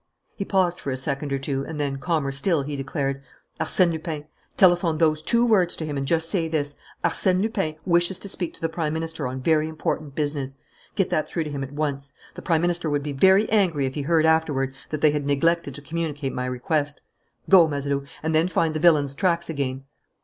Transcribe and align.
He 0.35 0.43
paused 0.45 0.79
for 0.79 0.89
a 0.89 0.97
second 0.97 1.31
or 1.31 1.37
two; 1.37 1.63
and 1.63 1.79
then, 1.79 1.97
calmer 1.97 2.31
still, 2.31 2.63
he 2.63 2.75
declared: 2.75 3.21
"Arsène 3.59 3.91
Lupin! 3.91 4.25
Telephone 4.57 4.97
those 4.97 5.21
two 5.21 5.45
words 5.45 5.77
to 5.77 5.85
him 5.85 5.95
and 5.95 6.07
just 6.07 6.27
say 6.27 6.47
this: 6.47 6.75
'Arsène 7.05 7.39
Lupin 7.39 7.75
wishes 7.85 8.17
to 8.17 8.27
speak 8.27 8.51
to 8.55 8.61
the 8.61 8.67
Prime 8.67 8.93
Minister 8.93 9.27
on 9.27 9.41
very 9.41 9.67
important 9.69 10.15
business.' 10.15 10.57
Get 10.95 11.11
that 11.11 11.27
through 11.27 11.43
to 11.43 11.51
him 11.51 11.61
at 11.63 11.73
once. 11.73 12.13
The 12.33 12.41
Prime 12.41 12.61
Minister 12.61 12.89
would 12.89 13.03
be 13.03 13.13
very 13.13 13.47
angry 13.51 13.85
if 13.85 13.93
he 13.93 14.01
heard 14.01 14.25
afterward 14.25 14.73
that 14.89 15.01
they 15.01 15.11
had 15.11 15.27
neglected 15.27 15.75
to 15.75 15.83
communicate 15.83 16.33
my 16.33 16.47
request. 16.47 16.99
Go, 17.47 17.67
Mazeroux, 17.67 18.03
and 18.23 18.33
then 18.33 18.47
find 18.47 18.73
the 18.73 18.79
villain's 18.79 19.13
tracks 19.13 19.51
again." 19.51 19.83